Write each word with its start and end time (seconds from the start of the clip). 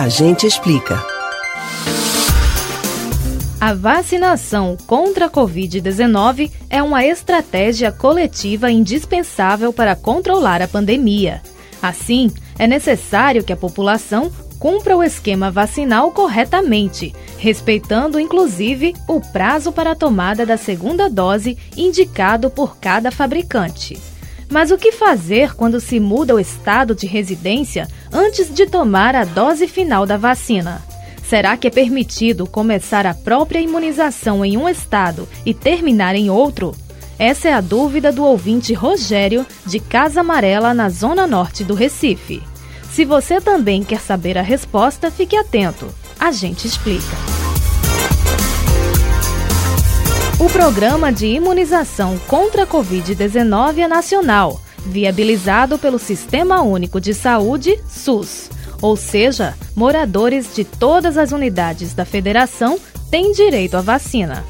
A 0.00 0.08
gente 0.08 0.46
explica. 0.46 0.98
A 3.60 3.74
vacinação 3.74 4.74
contra 4.86 5.26
a 5.26 5.30
Covid-19 5.30 6.50
é 6.70 6.82
uma 6.82 7.04
estratégia 7.04 7.92
coletiva 7.92 8.70
indispensável 8.70 9.74
para 9.74 9.94
controlar 9.94 10.62
a 10.62 10.66
pandemia. 10.66 11.42
Assim, 11.82 12.30
é 12.58 12.66
necessário 12.66 13.44
que 13.44 13.52
a 13.52 13.56
população 13.58 14.32
cumpra 14.58 14.96
o 14.96 15.02
esquema 15.02 15.50
vacinal 15.50 16.10
corretamente, 16.12 17.14
respeitando 17.36 18.18
inclusive 18.18 18.94
o 19.06 19.20
prazo 19.20 19.70
para 19.70 19.90
a 19.90 19.94
tomada 19.94 20.46
da 20.46 20.56
segunda 20.56 21.10
dose 21.10 21.58
indicado 21.76 22.48
por 22.48 22.78
cada 22.78 23.10
fabricante. 23.10 24.00
Mas 24.50 24.72
o 24.72 24.76
que 24.76 24.90
fazer 24.92 25.54
quando 25.54 25.78
se 25.78 26.00
muda 26.00 26.34
o 26.34 26.40
estado 26.40 26.94
de 26.94 27.06
residência 27.06 27.86
antes 28.12 28.52
de 28.52 28.66
tomar 28.66 29.14
a 29.14 29.24
dose 29.24 29.66
final 29.66 30.06
da 30.06 30.16
vacina? 30.16 30.82
Será 31.22 31.56
que 31.56 31.68
é 31.68 31.70
permitido 31.70 32.46
começar 32.46 33.06
a 33.06 33.14
própria 33.14 33.60
imunização 33.60 34.44
em 34.44 34.56
um 34.56 34.68
estado 34.68 35.28
e 35.46 35.54
terminar 35.54 36.16
em 36.16 36.28
outro? 36.28 36.74
Essa 37.18 37.48
é 37.48 37.52
a 37.52 37.60
dúvida 37.60 38.10
do 38.10 38.24
ouvinte 38.24 38.72
Rogério, 38.72 39.46
de 39.64 39.78
Casa 39.78 40.20
Amarela, 40.20 40.74
na 40.74 40.88
zona 40.88 41.26
norte 41.26 41.62
do 41.62 41.74
Recife. 41.74 42.42
Se 42.90 43.04
você 43.04 43.40
também 43.40 43.84
quer 43.84 44.00
saber 44.00 44.36
a 44.36 44.42
resposta, 44.42 45.10
fique 45.10 45.36
atento. 45.36 45.86
A 46.18 46.32
gente 46.32 46.66
explica. 46.66 47.16
O 50.40 50.48
programa 50.48 51.12
de 51.12 51.26
imunização 51.26 52.18
contra 52.26 52.62
a 52.62 52.66
Covid-19 52.66 53.78
é 53.78 53.86
nacional, 53.86 54.58
viabilizado 54.86 55.78
pelo 55.78 55.98
Sistema 55.98 56.62
Único 56.62 57.00
de 57.00 57.14
Saúde, 57.14 57.78
SUS 57.88 58.50
ou 58.82 58.96
seja, 58.96 59.54
moradores 59.76 60.54
de 60.54 60.64
todas 60.64 61.18
as 61.18 61.32
unidades 61.32 61.92
da 61.92 62.04
federação 62.04 62.78
têm 63.10 63.32
direito 63.32 63.76
à 63.76 63.80
vacina. 63.80 64.44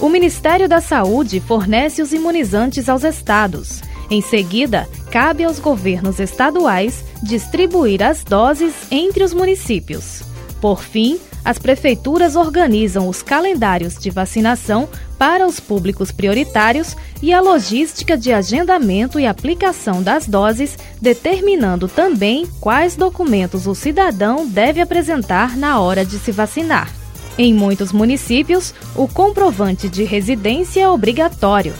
O 0.00 0.08
Ministério 0.08 0.68
da 0.68 0.80
Saúde 0.80 1.40
fornece 1.40 2.02
os 2.02 2.12
imunizantes 2.12 2.88
aos 2.88 3.04
estados. 3.04 3.82
Em 4.10 4.20
seguida, 4.20 4.88
cabe 5.10 5.44
aos 5.44 5.58
governos 5.58 6.18
estaduais 6.18 7.04
distribuir 7.22 8.02
as 8.02 8.24
doses 8.24 8.74
entre 8.90 9.22
os 9.22 9.32
municípios. 9.32 10.22
Por 10.60 10.80
fim, 10.82 11.18
as 11.44 11.58
prefeituras 11.58 12.36
organizam 12.36 13.06
os 13.08 13.22
calendários 13.22 13.98
de 13.98 14.08
vacinação 14.08 14.88
para 15.18 15.46
os 15.46 15.60
públicos 15.60 16.10
prioritários 16.10 16.96
e 17.22 17.32
a 17.32 17.40
logística 17.40 18.16
de 18.16 18.32
agendamento 18.32 19.20
e 19.20 19.26
aplicação 19.26 20.02
das 20.02 20.26
doses, 20.26 20.78
determinando 21.00 21.86
também 21.86 22.46
quais 22.60 22.96
documentos 22.96 23.66
o 23.66 23.74
cidadão 23.74 24.46
deve 24.46 24.80
apresentar 24.80 25.56
na 25.56 25.80
hora 25.80 26.04
de 26.04 26.18
se 26.18 26.32
vacinar. 26.32 26.90
Em 27.36 27.52
muitos 27.52 27.92
municípios, 27.92 28.72
o 28.94 29.06
comprovante 29.06 29.88
de 29.88 30.04
residência 30.04 30.82
é 30.82 30.88
obrigatório. 30.88 31.74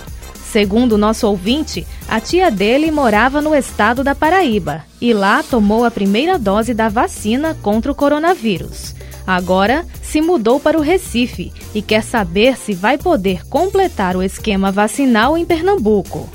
Segundo 0.54 0.98
nosso 0.98 1.26
ouvinte, 1.26 1.86
a 2.08 2.20
tia 2.20 2.50
dele 2.50 2.90
morava 2.90 3.40
no 3.40 3.54
estado 3.54 4.04
da 4.04 4.14
Paraíba 4.14 4.84
e 5.00 5.12
lá 5.12 5.42
tomou 5.42 5.84
a 5.84 5.90
primeira 5.90 6.38
dose 6.38 6.74
da 6.74 6.88
vacina 6.88 7.56
contra 7.60 7.90
o 7.90 7.94
coronavírus. 7.94 8.94
Agora 9.26 9.86
se 10.02 10.20
mudou 10.20 10.60
para 10.60 10.78
o 10.78 10.82
Recife 10.82 11.52
e 11.74 11.80
quer 11.80 12.02
saber 12.02 12.56
se 12.56 12.74
vai 12.74 12.98
poder 12.98 13.46
completar 13.46 14.16
o 14.16 14.22
esquema 14.22 14.70
vacinal 14.70 15.36
em 15.36 15.44
Pernambuco. 15.44 16.28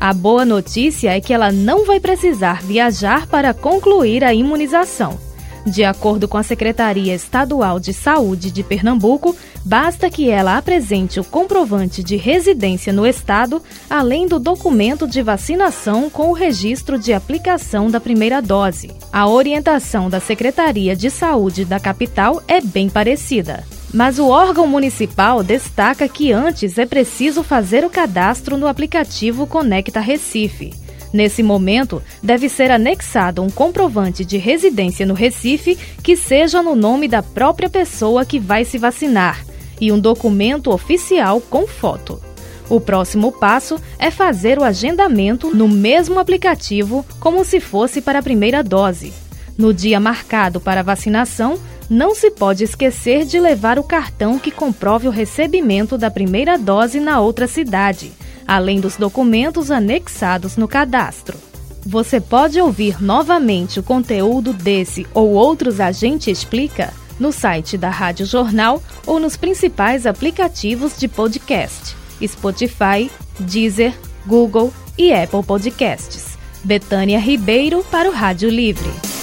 A 0.00 0.12
boa 0.12 0.44
notícia 0.44 1.16
é 1.16 1.20
que 1.20 1.32
ela 1.32 1.50
não 1.50 1.84
vai 1.84 1.98
precisar 1.98 2.62
viajar 2.62 3.26
para 3.26 3.54
concluir 3.54 4.22
a 4.22 4.32
imunização. 4.32 5.25
De 5.66 5.82
acordo 5.82 6.28
com 6.28 6.38
a 6.38 6.44
Secretaria 6.44 7.12
Estadual 7.12 7.80
de 7.80 7.92
Saúde 7.92 8.52
de 8.52 8.62
Pernambuco, 8.62 9.34
basta 9.64 10.08
que 10.08 10.30
ela 10.30 10.56
apresente 10.56 11.18
o 11.18 11.24
comprovante 11.24 12.04
de 12.04 12.14
residência 12.14 12.92
no 12.92 13.04
estado, 13.04 13.60
além 13.90 14.28
do 14.28 14.38
documento 14.38 15.08
de 15.08 15.20
vacinação 15.22 16.08
com 16.08 16.30
o 16.30 16.32
registro 16.32 16.96
de 16.96 17.12
aplicação 17.12 17.90
da 17.90 17.98
primeira 17.98 18.40
dose. 18.40 18.92
A 19.12 19.28
orientação 19.28 20.08
da 20.08 20.20
Secretaria 20.20 20.94
de 20.94 21.10
Saúde 21.10 21.64
da 21.64 21.80
capital 21.80 22.40
é 22.46 22.60
bem 22.60 22.88
parecida. 22.88 23.64
Mas 23.92 24.20
o 24.20 24.28
órgão 24.28 24.68
municipal 24.68 25.42
destaca 25.42 26.08
que 26.08 26.30
antes 26.30 26.78
é 26.78 26.86
preciso 26.86 27.42
fazer 27.42 27.84
o 27.84 27.90
cadastro 27.90 28.56
no 28.56 28.68
aplicativo 28.68 29.48
Conecta 29.48 29.98
Recife. 29.98 30.85
Nesse 31.12 31.42
momento, 31.42 32.02
deve 32.22 32.48
ser 32.48 32.70
anexado 32.70 33.42
um 33.42 33.50
comprovante 33.50 34.24
de 34.24 34.36
residência 34.36 35.06
no 35.06 35.14
Recife 35.14 35.78
que 36.02 36.16
seja 36.16 36.62
no 36.62 36.74
nome 36.74 37.08
da 37.08 37.22
própria 37.22 37.68
pessoa 37.68 38.24
que 38.24 38.38
vai 38.38 38.64
se 38.64 38.78
vacinar 38.78 39.44
e 39.80 39.92
um 39.92 39.98
documento 39.98 40.70
oficial 40.70 41.40
com 41.40 41.66
foto. 41.66 42.20
O 42.68 42.80
próximo 42.80 43.30
passo 43.30 43.80
é 43.98 44.10
fazer 44.10 44.58
o 44.58 44.64
agendamento 44.64 45.54
no 45.54 45.68
mesmo 45.68 46.18
aplicativo, 46.18 47.06
como 47.20 47.44
se 47.44 47.60
fosse 47.60 48.00
para 48.00 48.18
a 48.18 48.22
primeira 48.22 48.62
dose. 48.62 49.12
No 49.56 49.72
dia 49.72 50.00
marcado 50.00 50.60
para 50.60 50.80
a 50.80 50.84
vacinação, 50.84 51.58
não 51.88 52.14
se 52.14 52.30
pode 52.32 52.64
esquecer 52.64 53.24
de 53.24 53.38
levar 53.38 53.78
o 53.78 53.84
cartão 53.84 54.38
que 54.38 54.50
comprove 54.50 55.06
o 55.06 55.12
recebimento 55.12 55.96
da 55.96 56.10
primeira 56.10 56.58
dose 56.58 56.98
na 56.98 57.20
outra 57.20 57.46
cidade 57.46 58.12
além 58.46 58.80
dos 58.80 58.96
documentos 58.96 59.70
anexados 59.70 60.56
no 60.56 60.68
cadastro. 60.68 61.36
Você 61.84 62.20
pode 62.20 62.60
ouvir 62.60 63.02
novamente 63.02 63.78
o 63.78 63.82
conteúdo 63.82 64.52
desse 64.52 65.06
ou 65.14 65.30
outros 65.30 65.80
A 65.80 65.92
Gente 65.92 66.30
Explica 66.30 66.92
no 67.18 67.32
site 67.32 67.78
da 67.78 67.88
Rádio 67.88 68.26
Jornal 68.26 68.82
ou 69.06 69.18
nos 69.18 69.36
principais 69.36 70.06
aplicativos 70.06 70.98
de 70.98 71.08
podcast: 71.08 71.96
Spotify, 72.26 73.10
Deezer, 73.38 73.94
Google 74.26 74.72
e 74.98 75.12
Apple 75.12 75.42
Podcasts. 75.42 76.36
Betânia 76.64 77.20
Ribeiro 77.20 77.84
para 77.90 78.08
o 78.08 78.12
Rádio 78.12 78.50
Livre. 78.50 79.15